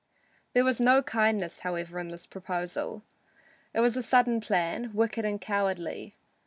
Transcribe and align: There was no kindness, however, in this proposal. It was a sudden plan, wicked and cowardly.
There 0.53 0.63
was 0.63 0.79
no 0.81 1.03
kindness, 1.03 1.59
however, 1.59 1.99
in 1.99 2.07
this 2.07 2.25
proposal. 2.25 3.03
It 3.71 3.81
was 3.81 3.95
a 3.95 4.01
sudden 4.01 4.39
plan, 4.41 4.89
wicked 4.95 5.25
and 5.25 5.39
cowardly. 5.39 6.15